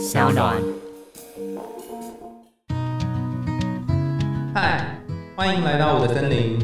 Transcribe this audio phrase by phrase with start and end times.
[0.00, 0.56] 小暖。
[4.54, 4.98] 嗨，
[5.36, 6.58] 欢迎来到我的森林，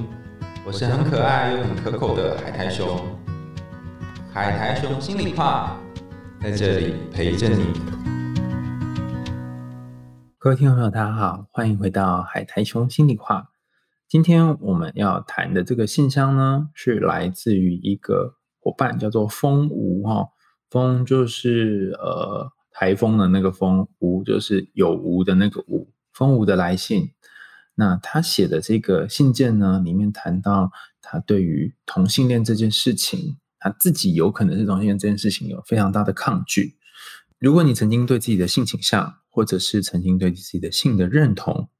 [0.67, 2.99] 我是很可爱又很可口的海苔熊。
[4.33, 5.79] 海苔熊心里话，
[6.41, 7.67] 在这里陪着你。
[10.39, 13.51] 各位听众朋友，大家好，欢迎回到海苔熊心里话。
[14.09, 20.29] 今天我们要谈的这个信箱呢，是来自于一个伙伴，叫做风无哈。
[20.71, 25.91] 风就是呃台风的那个风，无就是有无的那个无。
[26.13, 27.13] 风无的来信，
[27.75, 36.77] 那他写的这个信件呢，里面谈到他对于同性恋这件事情，他自己有可能是同性恋这件事情有非常大的抗拒。
[37.39, 41.71] 如果你曾经对自己的性倾向，或者是曾经对自己的性的认同，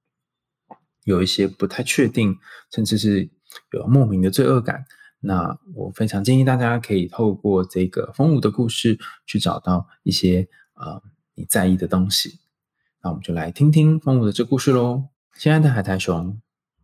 [1.05, 2.39] 有一些不太确定，
[2.71, 3.29] 甚至是
[3.73, 4.87] 有莫名的罪恶感。
[5.21, 11.03] 那我非常建议大家可以透过这个风舞的故事去找到一些呃
[11.35, 12.39] 你在意的东西。
[13.03, 15.09] 那我们就来听听风舞的这故事喽。
[15.39, 16.41] 亲爱的海苔熊，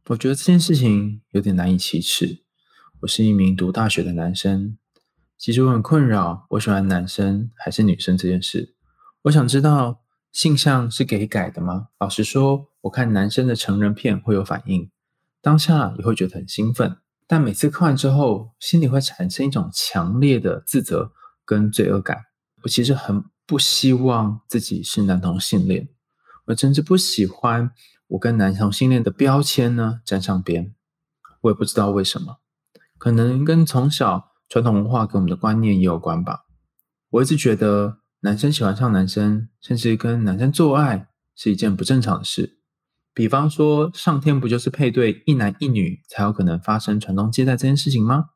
[0.09, 2.43] 我觉得这件事情有点难以启齿。
[3.01, 4.77] 我是一名读大学的男生，
[5.39, 8.75] 其实我很困扰，我喜欢男生还是女生这件事。
[9.23, 11.89] 我想知道性向是可以改的吗？
[11.99, 14.91] 老实说，我看男生的成人片会有反应，
[15.41, 16.99] 当下也会觉得很兴奋。
[17.27, 21.13] 但每次看完之后，心里会产生一种强烈的自责
[21.45, 22.27] 跟罪恶感。
[22.63, 25.91] 我其实很不希望自己是男同性恋，
[26.47, 27.71] 我甚至不喜欢
[28.07, 30.75] 我跟男同性恋的标签呢沾上边。
[31.43, 32.39] 我也不知道为什么，
[32.97, 36.47] 可能跟从小传统文化给我们的观念也有关吧。
[37.11, 42.59] 我一直觉得男生喜欢上男生，甚至跟男生做爱是一件不正常的事。
[43.13, 48.31] 比方说，上天不就是配对一男一女才有可能发生传宗接代这件事情吗？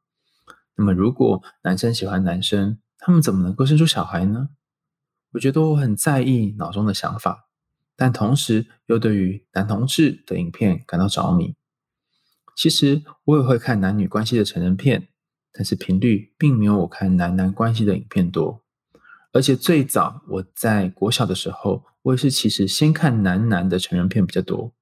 [0.76, 4.50] 那么，如果男生喜欢男生，他们怎么能够生出小孩呢？
[5.36, 7.48] 我觉得我很在意脑中的想法，
[7.94, 11.54] 但同时又对于男同志的影片感到着迷。
[12.56, 15.08] 其实我也会看男女关系的成人片，
[15.52, 18.62] 但是频率并没有我看男男关系的影片多。
[19.34, 24.72] 而且最早我在国小的时候，我也是其实先看男男的成人片比较多，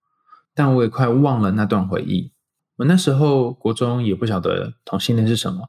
[0.55, 2.33] 但我也快忘了那段回忆。
[2.77, 5.69] 我那时候国中也不晓得同性恋是什么，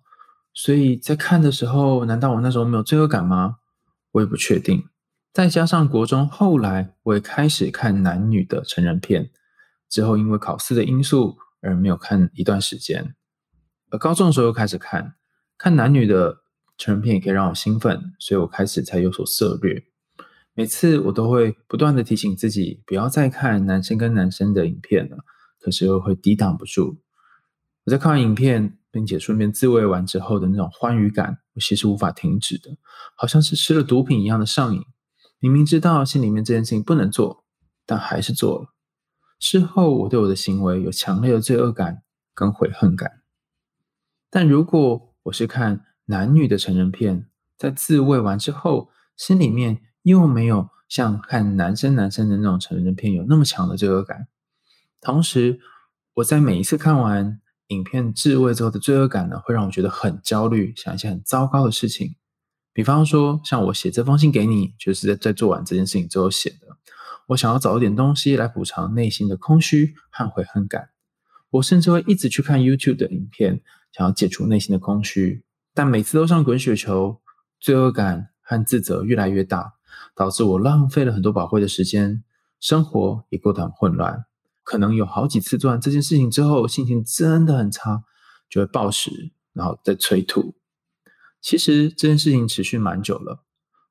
[0.53, 3.55] 所以在看的时候，难道我那时候没有罪恶感吗？
[4.15, 4.83] 我也不确定。
[5.31, 9.29] 再加上国中后来我也开始看男女的成人片，
[9.89, 13.15] 之后因为考试的因素而没有看一段时间，
[13.89, 15.15] 而高中的时候又开始看，
[15.57, 16.41] 看男女的。
[16.77, 19.81] 成人片也可以让我兴奋，所以我开始才有所涉略。
[20.53, 25.19] 每次我都会不断的提醒自己，不要再看男生跟男生的影片了，
[25.61, 27.01] 可是又会抵挡不住。
[27.85, 32.77] 我在看完影片，并且顺便自慰完之后的那种欢愉感，我其实无法停止的，
[33.15, 34.81] 好像是吃了毒品一样的上瘾。
[35.39, 37.43] 明明知道心里面这件事情不能做，
[37.85, 38.73] 但还是做了。
[39.39, 43.21] 事后我对我的行为有强烈的罪恶感跟悔恨感。
[44.29, 54.27] 但如果我是看，男女的成人片，在自慰完之后，心里面又没有像看男生男生的那种成人片有那么强的罪恶感。
[54.99, 55.59] 同时，
[56.15, 57.39] 我在每一次看完
[57.69, 62.15] 影片自慰之后的罪恶感呢，会让我觉得很焦虑，想一些很糟糕的事情。
[62.73, 66.77] 比方说，像我写这封信给你，就是在在做完这件事情之后写的。
[67.27, 70.89] 我想要找一点东西来补偿内心的空虚和悔恨感。
[71.49, 73.61] 我甚至会一直去看 YouTube 的影片，
[73.91, 75.43] 想要解除内心的空虚。
[75.73, 77.21] 但每次都像滚雪球，
[77.59, 79.73] 罪恶感和自责越来越大，
[80.13, 82.23] 导致我浪费了很多宝贵的时间，
[82.59, 84.25] 生活也过得很混乱。
[84.65, 88.03] 可能有好几次做完这件事情之后，心情真的很差，
[88.49, 90.55] 就会暴食，然后再催吐。
[91.39, 93.43] 其实这件事情持续蛮久了，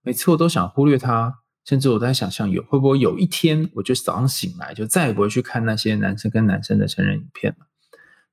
[0.03, 7.67] 每次我都想忽略它，甚至我在想象有会不会有一天，我就早上醒来就再也不会去看那些男生跟男生的成人影片了。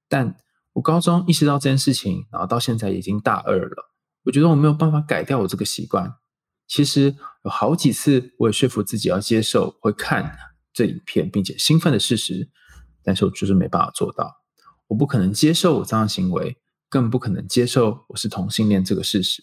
[0.09, 0.35] 但
[0.73, 3.91] 我高中意识到这件事情，然后到现在已经大二了。
[4.23, 6.15] 我觉得我没有办法改掉我这个习惯。
[6.67, 10.37] 其实有好几次，我也说服自己要接受会看
[10.73, 12.49] 这影片并且兴奋的事实，
[13.03, 14.37] 但是我就是没办法做到。
[14.87, 16.57] 我不可能接受我这样的行为，
[16.89, 19.41] 更不可能接受我是同性恋这个事实。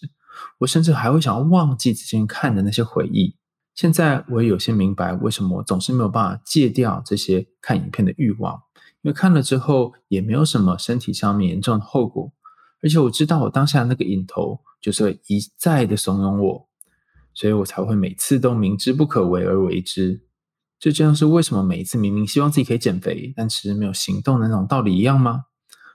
[0.59, 3.37] 我甚至还会想要忘记之前看的那些回忆。
[3.75, 8.61] 现在我也有些明白，为什么我总是没有办法戒掉这些看影片的欲望。
[9.03, 12.33] 因为看了之后也没有什么身体上面严重的后果，
[12.83, 16.69] 而且我知道我当下那个瘾头就是一再的怂恿我，
[17.33, 20.23] 所以我才会每次都明知不可为而为之。
[20.79, 25.45] 这就这样是为什么每一次明明希望自己可以减肥，但其实没有行动的那种道理一样吗？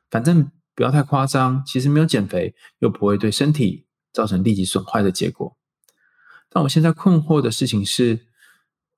[0.09, 5.55] 反正不要太夸张，其实没有减肥又不会对身体造成立即损坏的结果。
[6.49, 8.27] 但我现在困惑的事情是，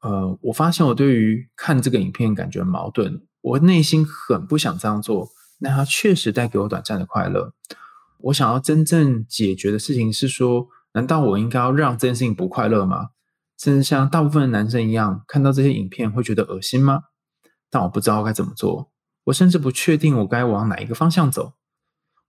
[0.02, 5.30] 呃，我发现我对于看这个影片感觉矛盾，我内心很不想这样做，
[5.62, 7.54] 但它确实带给我短暂的快乐。
[8.20, 13.10] 我想要真正解决的事情是说，难道我应该要让这件事情不快乐吗？
[13.58, 17.04] 甚至像大部分的男生一样，看到这些影片会觉得恶心吗？
[17.70, 18.92] 但我不知道该怎么做，
[19.26, 21.54] 我甚至不确定我该往哪一个方向走。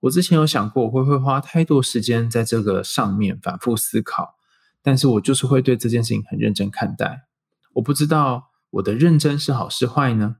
[0.00, 4.34] 我之前有想过，我会不会花太多时间在这个上面反复思考？
[4.82, 7.26] 但是我就是会对这件事情很认真看待。
[7.74, 10.36] 我不知道我的认真是好是坏呢？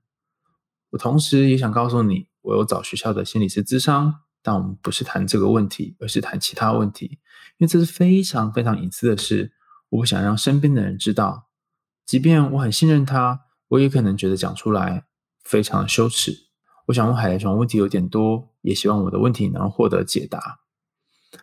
[0.91, 7.19] 我同时也想告诉你，我有找学校的心理师咨商，但我们不是谈这个问题，而是谈其他问题，
[7.59, 9.53] 因为这是非常非常隐私的事。
[9.97, 11.49] 我想让身边的人知道，
[12.05, 15.05] 即便我很信任他，我也可能觉得讲出来
[15.43, 16.47] 非常的羞耻。
[16.87, 20.61] 我想问海来熊问题有点多，也希望我的问题能获得解答。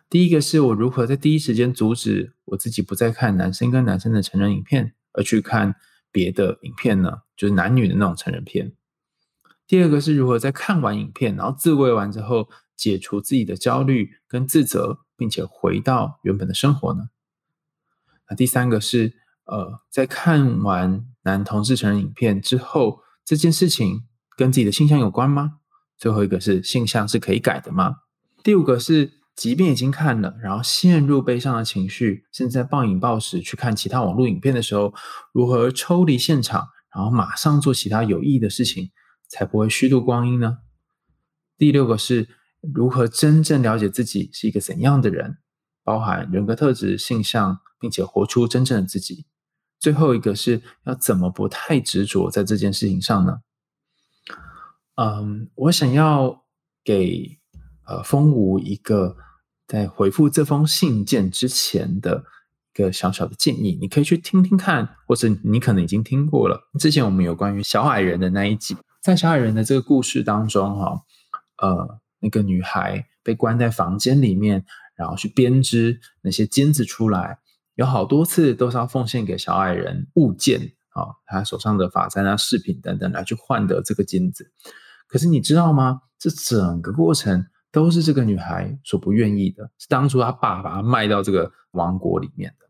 [0.08, 5.74] 第一个是我如何在第一时间阻止我自己不再看男生跟男生的成人影片，而去看
[6.10, 7.22] 别的影片呢？
[7.36, 8.72] 就是男女的那种成人片。
[9.66, 17.08] 第二个是如何在看完影片，然后自慰完之后，解除自己的焦虑跟自责，并且回到原本的生活呢？
[18.28, 19.14] 那第三个是
[19.46, 24.06] 呃，在看完男同志成人影片之后，这件事情。
[24.36, 25.58] 跟自己的性向有关吗？
[25.96, 27.98] 最后一个是性向是可以改的吗？
[28.42, 34.92] 第五个是，即便已经看了，然后陷入悲伤的情绪，甚至在暴饮暴食去看其他网络影片的时候，
[35.32, 38.90] 如何抽离现场，然后马上做其他有意义的事情，
[39.28, 40.58] 才不会虚度光阴呢？
[41.56, 42.28] 第六个是
[42.60, 45.38] 如何真正了解自己是一个怎样的人，
[45.84, 49.26] 包含人格特质、性向，并且活出真正的自己。
[49.78, 53.40] 最后一个是要怎么不太执着在这件事情上呢？
[54.96, 56.44] 嗯，我想要
[56.82, 57.38] 给
[57.86, 59.16] 呃风无一个
[59.66, 62.24] 在回复这封信件之前的
[62.74, 66.70] 一个小小的建议，你可以去听听看，或者你可能已经听过了。
[66.78, 71.02] 之前我们有关于小矮人的那一集，在小矮人的这个故事当中，哈，
[71.58, 74.64] 呃，那个女孩被关在房间里面，
[74.96, 77.38] 然后去编织那些金子出来，
[77.74, 84.52] 有好多次都是要奉献给小矮人物件啊，他手上的发簪啊、饰品等等来去换得这个金子。
[85.08, 86.00] 可是你知道吗？
[86.18, 92.66] 这整个过程都是这个女孩所不愿意的，是当初她爸把她卖到这个王国里面的。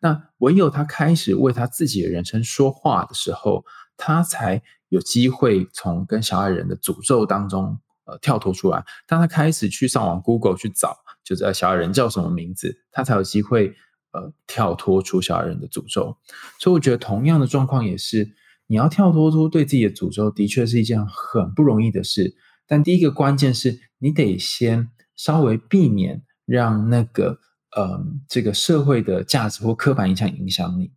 [0.00, 3.64] 那唯有她开始为她自己的人生说话的时候，
[3.96, 8.84] 她才有机会从跟小矮人的诅咒当中呃跳脱出来。
[9.06, 13.74] 当她开始去上网 Google 去找，就是小矮人叫什么名字，他才有机会
[14.12, 16.16] 呃跳脱出小矮人的诅咒。
[16.58, 18.32] 所以我觉得同样的状况也是。
[18.68, 22.34] 你要跳脱出对自己的诅咒，的确是一件很不容易的事。
[22.66, 27.38] 但第一个关键是你得先稍微避免让那个
[27.78, 30.90] 嗯这个社会的价值或刻板印象影响你。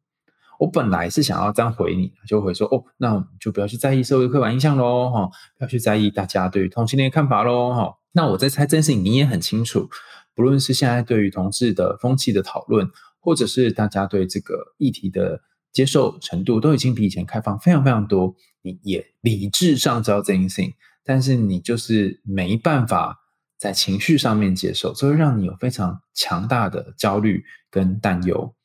[0.60, 5.28] 我本来是想要这样回你，就回说哦，那我们就不要去在意社会刻板印象喽，哈，
[5.58, 7.96] 不要去在意大家对于同性恋看法喽，哈。
[8.12, 9.90] 那我在猜这件事你也很清楚，
[10.36, 12.88] 不论是现在对于同志的风气的讨论，
[13.20, 15.42] 或者是大家对这个议题的。
[15.72, 18.34] 接受程度都已经比以前开放非常非常多，
[18.64, 20.74] 你也理智上知道这件事情，
[21.06, 23.20] 但是你就是没办法
[23.56, 28.56] 在情绪上面接受，这会让你有非常强大的焦虑跟担忧。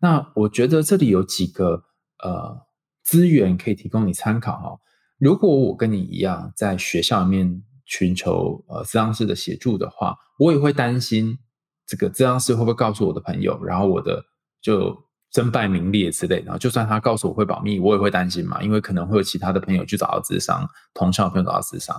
[0.00, 1.84] 那我觉得这里有几个
[2.22, 2.66] 呃
[3.04, 4.78] 资源可以提供你参考哈。
[5.18, 11.38] 如果我跟你一样在学校里面寻求呃咨商师的协助的话，我也会担心
[11.86, 14.24] 这个咨商师会不会告诉我的朋友，然后我的
[14.60, 15.06] 就。
[15.30, 21.94] 身败名裂之类，然后就算他告诉我会保密，我也会担心嘛，因为可能会有其他的朋友去找到智商，同校朋友找到智商，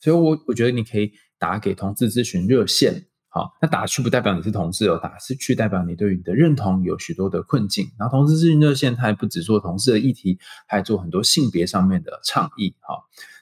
[0.00, 3.06] 所以我我觉得你可以打给同志咨询热线，
[3.38, 12.96] 好，那打去不代表你是同志哦，打是去代表你对于你的认同有许多的困境，然后同志咨询热线它还不只做同志的议题，还做很多性别上面的倡议，哈。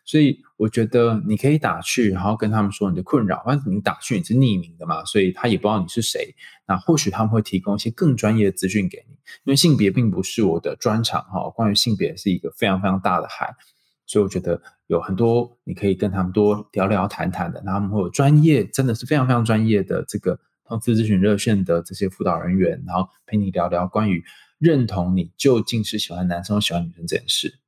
[0.05, 3.43] 所以我觉得你可以打去，然后跟他们说你的困扰。
[3.47, 6.35] 但是你打去你是匿名的嘛，所以他也不知道你是谁。
[6.69, 9.15] 那或许他们会提供一些更专业的资讯给你。
[9.45, 13.53] 因为性别并不是我的专长哈，关于性别是一个非常非常大的海，
[14.05, 17.61] 所以我觉得有很多你可以跟他们多聊聊谈谈的。
[17.67, 24.25] 他们会有专业，真的是非常非常专业的这个投资咨询热线的这些辅导人员，然后陪你聊聊关于
[24.59, 27.59] 认同你究竟是喜欢男生或喜欢女生这件事。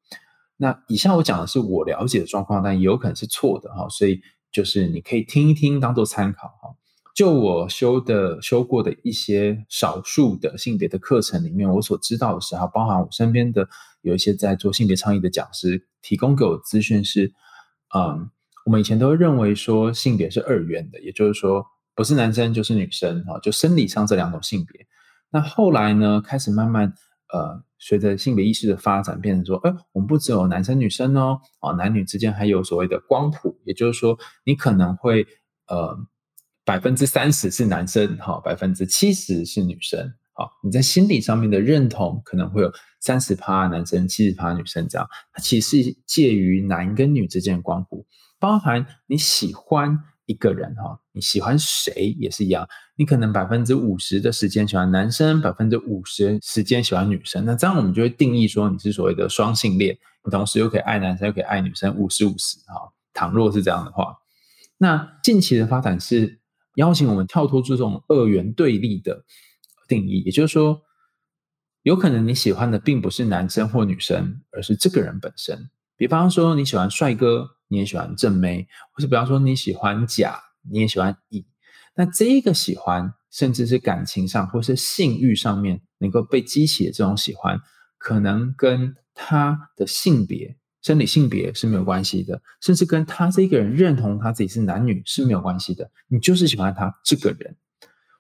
[0.57, 4.21] 那以下我讲的是我了解的状况，但也有可能是错的哈，所以
[4.51, 6.75] 就是你可以听一听，当做参考哈。
[7.19, 13.69] 就我修的修过的一些少数的性别的课程里面，我所知道的是哈，包含我身边的
[14.03, 17.33] 有一些在做性别倡议的讲师提供给我资讯是，
[17.93, 18.31] 嗯，
[18.65, 24.87] 我们以前都认为说性别是二元的，也就是说不是男生就是女生哈，就生理上这两种性别。
[25.31, 26.93] 那后来呢，开始慢慢
[27.33, 35.27] 呃，随着性别意识的发展，变成说，哎，我们不只有男生女生哦，啊，男女之间还有所谓的光谱，也就是说，你可能会
[35.67, 35.99] 呃。
[36.69, 42.71] 百分之三十是男生，哈，百分之七十是女生，好，你在心理上面的认同可能会有
[43.01, 48.05] 三十趴男生，七十趴女生这样，它其实是介于男跟女之间的光谱，
[48.39, 64.19] 包含你喜欢一个人，哈，你喜欢谁也是一样，你可能百分之五十的时间喜欢男生，百分之五十时间喜欢女生，那这样我们就会定义说你是所谓的双性恋，你同时又可以爱男生又可以爱女生，五十五十，哈，倘若是这样的话，
[64.77, 66.41] 那近期的发展是。
[66.79, 69.25] 邀请我们跳脱出这种二元对立的
[69.89, 70.81] 定义，也就是说，
[71.83, 75.71] 有可能你喜欢的并不是男生或女生，而是这个人本身。
[75.97, 81.45] 比方说，你喜欢帅哥，你也喜欢正妹，或是比方说你喜欢甲，你也喜欢乙。
[81.97, 87.59] 那这一个喜欢，甚至是感情上或是性欲上面能够被激起的这种喜欢，
[87.99, 90.57] 可能跟他的性别。
[90.83, 95.91] 生理性别是没有关系的，甚至跟他这个人认同他自己是男女是没有关系的。
[96.09, 97.57] 你就是喜欢他这个人。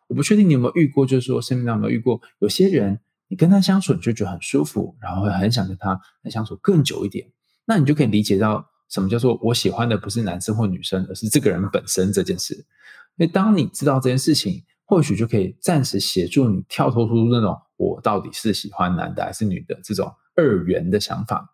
[0.09, 2.99] 我不确定你有没有遇过，就是说生命当中有没有遇过有些人，
[3.29, 6.00] 你跟他相处你就觉得很舒服，然后会很想跟他
[6.31, 7.31] 相处更久一点。
[7.67, 12.55] 那你就可以理解到什么叫做我喜欢的不是男生或女生，而是这个人本身这件事。
[13.17, 21.53] 因为当你知道这件事情，或许就可以暂时协助你跳脱出那种我到底是喜欢男的还是女的这种二元的想法。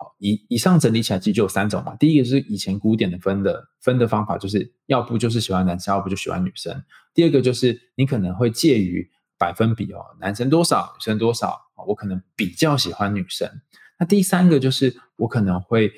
[0.00, 1.96] 好，以以上整理起来，其实就有三种嘛。
[1.96, 6.84] 第一个是以前古典的分的分的方法，就是要不就是喜欢男生，要不就喜欢女生。
[7.12, 13.50] 第二个就是你可能会介于百分比哦，男生多少，女生多少我可能比较喜欢女生。
[13.98, 15.90] 那第三个就是我可能会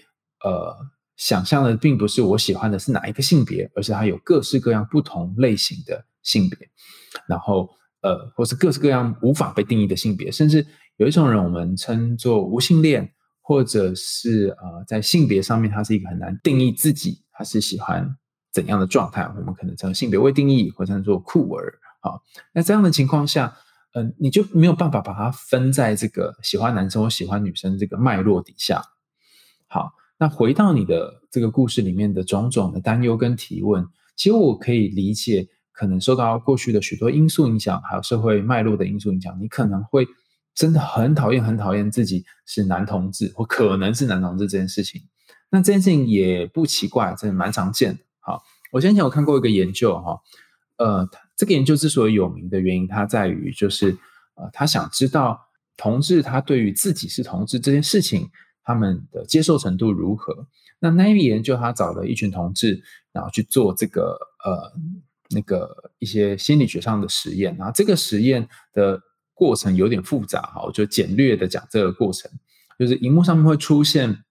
[0.43, 0.75] 呃
[1.19, 6.57] 想象的，并不是我喜欢的是哪一个性别，而是它有各式各样不同类型的性别，
[7.29, 7.69] 然后
[8.01, 10.67] 呃或是各式各样无法被定义的性别，甚至
[10.97, 13.13] 有一种人我们称作无性恋。
[13.43, 18.17] 或者是呃，在性别上面，它是一个很难定义自己，他是喜欢
[18.53, 21.75] 怎样的状态，我们可能称性别未定义，或称作酷儿。
[22.01, 23.57] 好，那这样的情况下，
[23.95, 28.83] 嗯，你就没有办法把它分在这个喜欢男生或喜欢女生这个脉络底下。
[29.67, 40.07] 好，那回到你的这个故事里面的种种的担忧跟提问，其实我可以理解，可能受到过去的许多因素影响，还有社会脉络的因素影响，你可能会。
[40.61, 45.01] 真的很讨厌，很讨厌自己是男同志或可能是男同志这件事情。
[45.49, 48.01] 那这件事情也不奇怪，真的蛮常见的。
[48.19, 50.21] 好，我先前有看过一个研究哈，
[50.77, 53.97] 呃，这个研究之所以有名的原因，它在于就是
[54.35, 55.49] 呃，他想知道
[55.79, 58.29] 同志他对于自己是同志这件事情，
[58.63, 60.47] 他们的接受程度如何。
[60.79, 64.71] 那那一个研究，他找了一群同志，然后去做这个呃
[65.31, 69.01] 那个一些心理学上的实验，然后这个实验的。
[69.41, 72.31] 过程有点复杂哈，我就简略的讲这个过程，
[72.79, 74.23] 就是荧幕上面会出现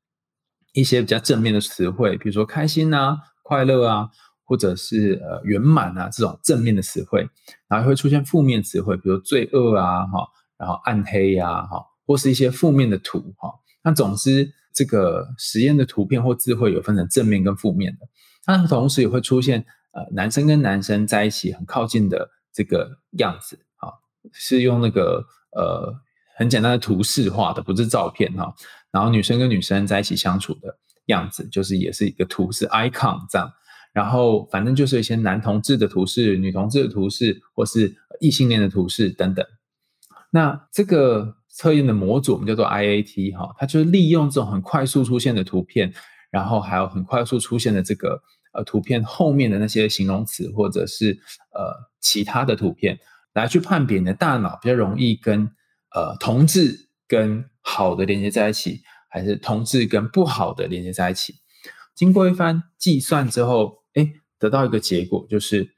[0.74, 4.12] 一些比较正面的词汇，比如说开心啊、快乐啊，
[4.44, 7.28] 或者是呃圆满啊这种正面的词汇，
[7.68, 10.28] 然后会出现负面词汇，比如罪恶啊哈，
[10.60, 13.52] 然后暗黑呀哈，或是一些负面的图哈。
[13.84, 18.08] 那总之，这个实验的图片或字汇有分成正面跟负面的，
[18.46, 23.58] 它同时也会出现呃男生跟男生在一起很靠近的这个样子。
[24.32, 25.24] 是用那个
[25.56, 25.94] 呃
[26.38, 28.54] 很简单的图示画的，不是照片哈。
[28.92, 33.52] 然后女生跟女生在一起相处的样子，就是也是一个图是 icon 这样。
[33.92, 39.46] 然后反正就是一些男同志的图示、女同志的图示，或是异性恋的图示等等。
[40.32, 45.92] 那这个测验的模组我们叫做 IAT 哈，它就是利用这种很快速出现的图片，
[46.30, 48.22] 然后还有很快速出现的这个
[48.54, 51.18] 呃图片后面的那些形容词或者是
[51.52, 53.00] 呃其他的图片。
[53.40, 55.50] 来去判别你的大脑比较容易跟
[55.96, 61.36] 呃同志跟好的连接在一起，还是同志跟不好的连接在一起？
[61.96, 65.70] 经过一番计算之后，哎，得到一个结果，就是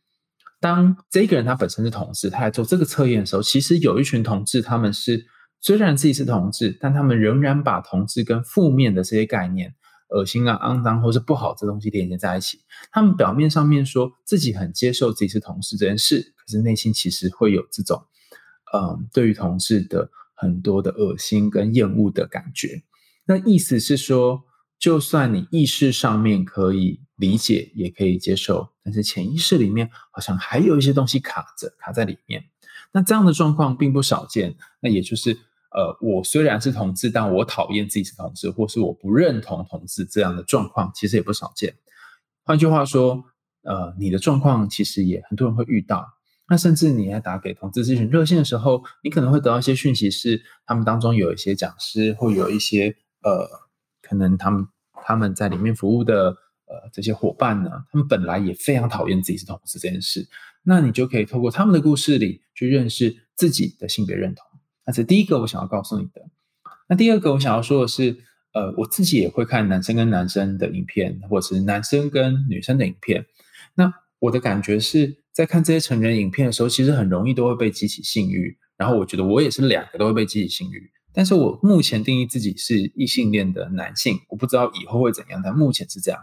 [0.59, 5.25] 当这个人他本身是同志，他来做这个测验的时候，其实有一群同志，他们是
[5.59, 9.73] 虽然自己是同志，但他们仍然把同志跟负面的这些概念。
[10.11, 12.59] 恶心啊、肮脏或是不好这东西连接在一起，
[12.91, 18.05] 他们表面上面说自己很接受自己是同事这件事，可是内心其实会有这种，
[18.73, 22.83] 嗯，对于同事的很多的恶心跟厌恶的感觉。
[23.25, 24.43] 那意思是说，
[24.77, 32.45] 就算你意识上面可以理解，也可以接受，但是潜意识里面好像还有一些东西卡着，卡在里面。
[32.91, 35.37] 那这样的状况并不少见，那也就是。
[35.71, 41.73] 呃，我虽然是同志，但我讨厌自己是同志，或是我不认同同志这样的状况，其实也不少见。
[42.43, 43.23] 换句话说，
[43.63, 46.05] 呃，你的状况其实也很多人会遇到。
[46.49, 53.47] 那甚至你在打给同志咨询热线的时候，你可能会得到一些讯息，是他们当中有一些讲师，或有一些呃，
[54.01, 54.67] 可能他们
[55.05, 56.35] 他们在里面服务的
[56.65, 60.27] 呃这些伙伴呢，他们本来也非常讨厌自己是同志这件事。
[60.63, 64.45] 那你就可以透过他们的故事里去认识自己的性别认同。
[64.85, 66.21] 那是第一个我想要告诉你的。
[66.87, 68.17] 那第二个我想要说的是，
[68.53, 73.25] 呃，我自己也会看男生跟男生的影片，或者是男生跟女生的影片。
[73.75, 75.21] 那我的感觉是。
[75.33, 78.57] 在看这些成人影片的时候，其实很容易都会被激起性欲。
[78.75, 80.91] 然后我觉得我也是两个都会被激起性欲。
[81.13, 86.19] 但是我目前定义自己是异性恋的男性，我不知道以后会怎样，但目前是这样。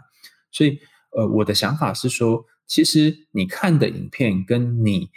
[0.51, 0.77] 所以，
[1.17, 5.09] 呃，我的想法是说，其实你看的影片跟你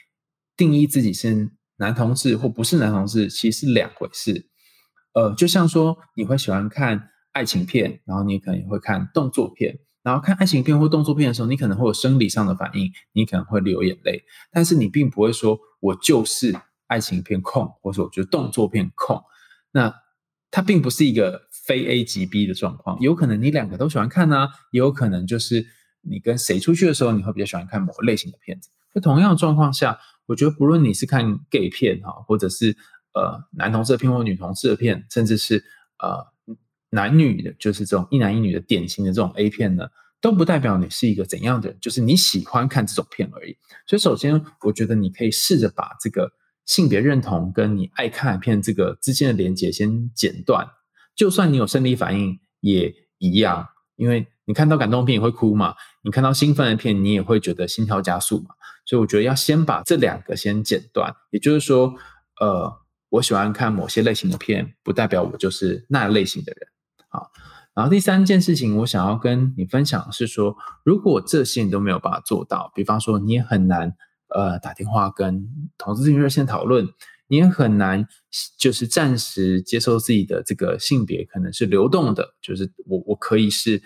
[0.56, 1.50] 定义自己是
[1.82, 4.48] 男同志或不是男同志，其实是两回事。
[5.14, 9.80] 呃，就像说你会喜欢看爱情片，然后你可能也会看动作片。
[10.04, 14.22] 然后看爱情片或动作片的时候，你可能会有生理上的反应，你可能会流眼泪，
[14.52, 16.54] 但是你并不会说“我就是
[16.86, 19.20] 爱情片控”或者“我就是动作片控”。
[19.72, 19.92] 那
[20.50, 25.66] 它并不是一个非 A 即 B 的状况，有可能你两个都喜欢看呢，也有可能就是
[26.00, 28.70] 你跟谁出去的时候，你会比较喜欢看某个类型的片子。
[28.94, 32.76] 在同样的状况下，我觉得不论你是看 gay 片哈，或者是
[33.14, 35.64] 呃男同志的片或女同志的片，甚至是
[35.98, 36.32] 呃。
[36.94, 39.88] 男女的，就是这种一男一女的典型的这种 A 片呢，
[40.20, 43.56] 都不代表你是一个怎样的人，就是你喜欢看这种片而已。
[43.86, 46.30] 所以，首先，我觉得你可以试着把这个
[46.66, 50.68] 性别认同跟你爱看片这个之间的连接先剪断。
[51.16, 58.50] 就算你有生理反应也一样，因为你看到感动片也会哭嘛，你看到兴奋的片你也会觉得心跳加速嘛。
[58.92, 61.16] 所以，我觉得要先把这两个先剪断。
[61.30, 61.94] 也就是说，
[62.38, 62.70] 呃，
[63.08, 66.68] 我喜欢看某些类型的片，不代表我就是那类型的人。
[67.08, 67.30] 好，
[67.72, 73.96] 然后第三件事情，我想要跟你分享的是说，如果这些你都没有办法做到，比方说你也很难
[74.28, 76.86] 呃打电话跟同志咨询热线讨论，
[77.28, 78.06] 你也很难
[78.58, 83.82] 就是暂时接受自己的这个性别可能是流动的，就是我我可以是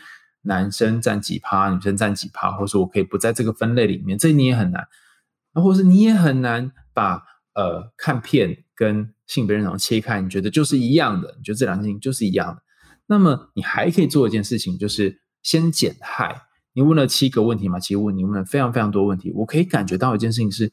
[0.47, 4.87] 男生占几趴，女生占几趴，或者说我可以不在这个分类里面，这你也很难，
[5.55, 7.23] 那或是你也很难把
[7.55, 12.63] 呃看片跟性别认同切开，你觉得就是一样的，你觉得这两件事情就是一样的。
[13.07, 16.43] 那么你还可以做一件事情，就是先减害。
[16.73, 17.81] 你问了七个问题嘛？
[17.81, 19.33] 其实问你问了非常非常多问题。
[19.35, 20.73] 我可以感觉到一件事情是，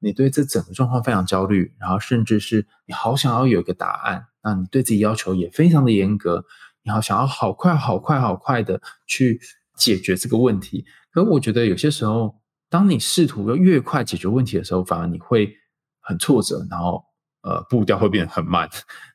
[0.00, 4.26] 你对这整个状况非常焦虑，然后甚至是你好想要有一个答案。
[4.42, 6.44] 那你对自己要求也非常的严格，
[6.84, 9.40] 你好想要好快好快好快的去
[9.74, 10.84] 解决这个问题。
[11.10, 15.56] 可我觉得有些时候，当你试图要越快解决问题的时候，反而你会
[16.00, 17.02] 很挫折，然后
[17.42, 18.68] 呃步调会变得很慢，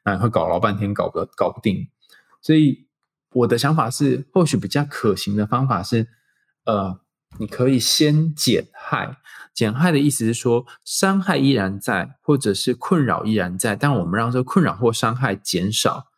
[0.03, 1.87] 那会搞老半天搞不搞不定。
[2.41, 2.87] 所以
[3.33, 6.07] 我的想法是，或许比较可行的方法是，
[6.65, 6.99] 呃，
[7.37, 9.17] 你可以先减害。
[9.53, 16.08] 减害的意思是说，伤害依然在，或者是困扰依然在，但我们让这个困扰或伤害减少。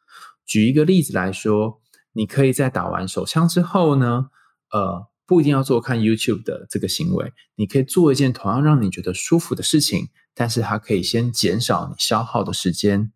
[0.52, 1.80] 举一个例子来说，
[2.12, 4.26] 你可以在打完手枪之后呢，
[4.74, 13.14] 呃，不一定要做看 YouTube 的这个行为，你可以做一件同样让你觉得舒服的事情，但是它可以先减少你消耗的时间。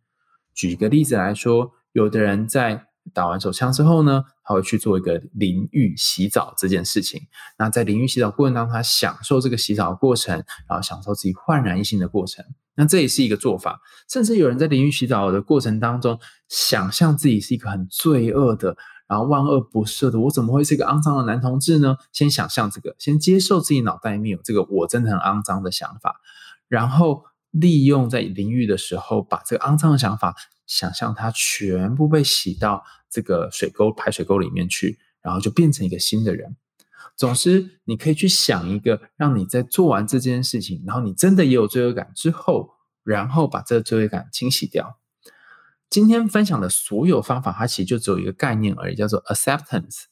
[0.53, 7.21] 举一个例子来说，有的人在打完手枪之后呢，他会去做一个淋浴洗澡这件事情。
[7.57, 10.35] 那在淋浴洗澡过程当中，他享受这个洗澡的过程，
[10.67, 12.43] 然后享受自己焕然一新的过程。
[12.75, 13.79] 那这也是一个做法。
[14.09, 18.75] 甚至有人在淋浴洗澡的过程当中，想象自己是一个很罪恶的，
[19.07, 21.95] 然后万恶不赦的，我怎么会是一个肮脏的男同志呢？
[22.11, 26.19] 先想象这个，先接受自己脑袋里面有这个我真的很肮脏的想法，
[26.67, 30.35] 然后利用在淋浴的时候，把这个肮脏的想法。
[30.67, 36.55] 想象它全部被洗到这个水沟排水沟里面去，然后就变成一个新的人。
[37.15, 42.71] 总之，你可以去想一个，让你在做完这件事情，然后你真的也有罪恶感之后，
[43.03, 44.99] 然后把这个罪恶感清洗掉。
[45.89, 50.03] 今天分享的所有方法，它其实就只有一个概念而已，叫做 acceptance。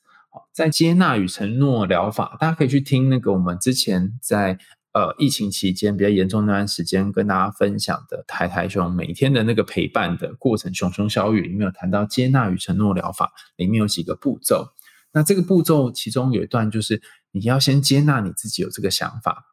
[0.51, 4.59] 在接纳与承诺疗法，大家可以去听那个我们之前在。
[4.93, 14.67] 呃，疫情期间比较严重那段时间，跟大家分享的台台兄每天的那个陪伴的过程，熊熊小雨里面有谈到接纳与承诺疗法，里面有几个步骤。
[15.12, 17.01] 那这个步骤其中有一段就是
[17.32, 19.45] 你要先接纳你自己有这个想法。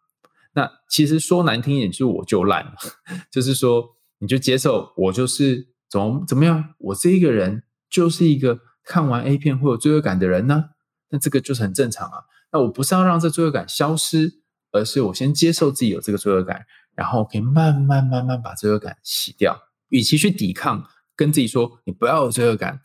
[0.52, 2.74] 那其实说难听一点，就是我就烂，
[3.32, 10.66] 就是说你就接受我就是怎么怎么样，我这一个人就是一个看完 A 片会有罪恶感的人呢？
[11.08, 12.24] 那这个就是很正常啊。
[12.52, 14.39] 那我不是要让这罪恶感消失。
[14.72, 19.58] 而是我先接受自己有这个罪恶感，然后可以慢慢慢慢把罪恶感洗掉。
[19.88, 20.84] 与其去抵抗，
[21.16, 22.80] 跟自己说你不要有罪恶感，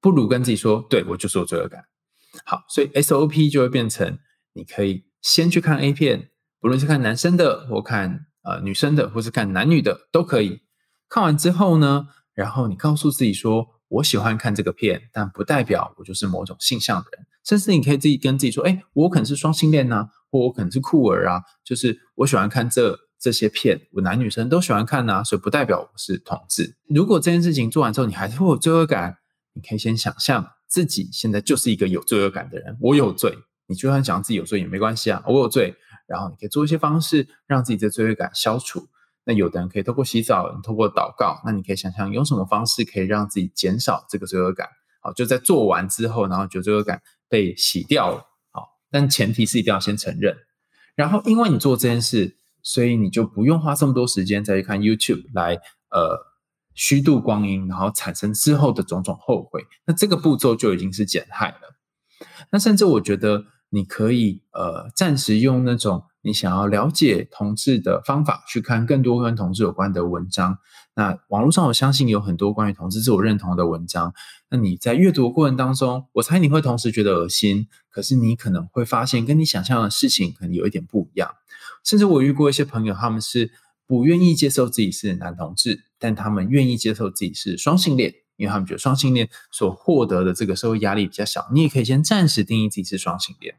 [0.00, 1.84] 不如跟自己说，对我就是有罪恶感。
[2.44, 4.18] 好，所以 SOP 就会变成，
[4.52, 10.62] 你可以先去看 A 片，不论是看男生的或看呃女生的，或是看男女的都可以。
[11.08, 29.18] 看完之后呢，然后你告诉自己说：“我喜欢看这个片，但不代表我就是某种性向的人。”甚至你可以自己跟自己说：“哎，我可能是双性恋呐，或我可能是酷儿啊，就是我喜欢看这这些片，我男女生都喜欢看呐，所以不代表我是同志。”如果这件事情做完之后，你还是会有罪恶感，
[29.52, 33.36] 你可以先想象自己现在就是一个有罪恶感的人，我有罪。
[33.66, 35.74] 你就算想自己有罪也没关系啊，我有罪。
[36.06, 38.88] 然后你可以做一些方式让自己的罪恶感消除。
[39.24, 41.40] 那有的人可以透过洗澡，透过祷告。
[41.44, 44.68] 那你可以想象用什么方式可以让自己减少这个罪恶感？
[45.00, 48.26] 好，就在做完之后，然后觉得罪恶感被洗掉了。
[48.50, 50.36] 好，但前提是一定要先承认。
[50.94, 55.60] 然后因为你做这件事，所以你就不用花这么多时间再去看 YouTube 来
[55.90, 56.18] 呃
[56.74, 59.64] 虚度光阴，然后产生之后的种种后悔。
[59.86, 61.76] 那这个步骤就已经是减害了。
[62.50, 63.44] 那甚至我觉得。
[63.70, 70.58] 你可以呃暂时用那种你想要了解同志的方法去看更多跟同志有关的文章。
[70.96, 74.14] 那网络上我相信有很多关于同志自我认同的文章。
[74.48, 81.30] 那你在阅读过程当中，我猜你会同时觉得恶心，可是你可能会发现跟你想象的事情可能有一点不一样。
[81.84, 83.52] 甚至我遇过一些朋友，他们是
[83.86, 88.14] 不愿意接受自己是男同志，但他们愿意接受自己是双性恋。
[88.36, 93.54] 因为他们觉得双性恋所获得的这个社会压力比较小，你也可以先暂时定义自己是双性恋。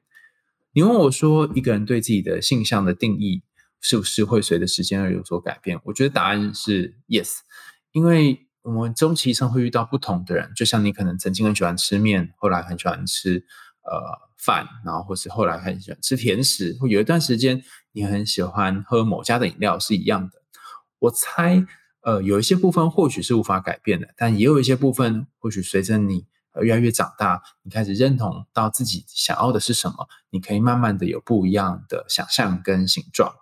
[0.76, 3.44] 你问我说，一个人对自己的性向的定义
[3.80, 5.80] 是不是会随着时间而有所改变？
[5.86, 7.38] 我觉得答案是 yes，
[7.94, 13.46] 因为我们终其一生会遇到不同的人，就像你可能曾经很喜欢吃面，后来很喜欢吃
[13.84, 20.42] 呃饭，然后或是后来很喜欢吃甜食，或有一段时间你很喜欢喝某家的饮料是一样的。
[21.00, 21.66] 我猜。
[22.02, 26.28] 呃，有一些部分或许是无法改变的，但也有一些部分，或许随着你
[26.62, 33.34] 越来越长大，你开始认同到自己想要的是什么，你可以慢慢的有不一样的想象跟形状。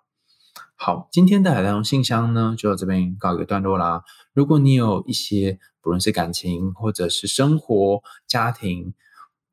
[0.75, 4.03] 好，今天的海浪信箱呢，就到这边告一个段落啦。
[4.33, 8.93] 如果你有一些不论是感情或者是生活、家庭，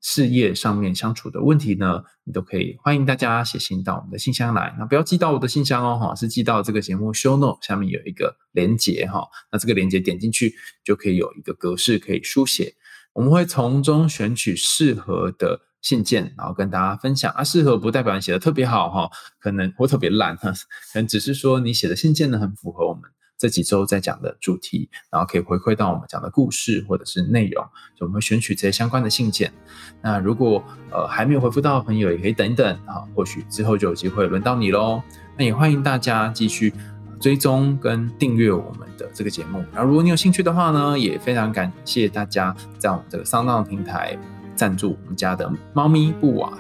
[0.01, 4.75] 事业上面相处的问题呢，你都可以欢迎大家写信到我们的信箱来。
[4.79, 9.29] 那不要寄到我的信箱哦，哈，是寄到这个节目 show note 下面有一个连接哈。
[9.53, 12.75] 那这个连接点进去就可以有一个格式可以书写，
[13.21, 17.31] 我们会从中选取适合的信件，然后跟大家分享。
[17.33, 20.51] 啊，适合不代表你写的特别好哈，可能或特别烂哈，
[20.95, 23.03] 可能只是说你写的信件呢很符合我们。
[23.37, 27.63] 这几周在讲的主题，然后可以回馈到我们讲的故事或者是内容，
[27.95, 29.53] 就我们会选取这些相关的信件。
[30.01, 35.03] 那如果呃还没有回复到的朋友，也可以等一等啊，或许之后就有机会轮到你喽。
[35.37, 36.73] 那也欢迎大家继续
[37.21, 39.63] 追踪跟订阅我们的这个节目。
[39.73, 44.19] 然后如果你有兴趣的话呢，也非常感谢大家在我们这个上档平台
[44.57, 46.53] 赞助我们家的猫咪布瓦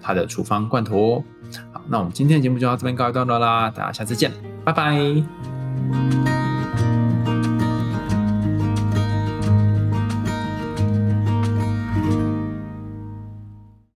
[0.00, 1.24] 它的处方罐头哦。
[1.72, 4.32] 好，那我们今天的节目就到这边告一段落啦，大家下次见，
[4.64, 6.39] 拜拜。